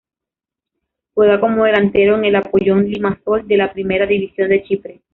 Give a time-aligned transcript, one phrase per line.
[1.13, 4.99] Juega como delantero en el Apollon Limassol de la Primera División de Chipre.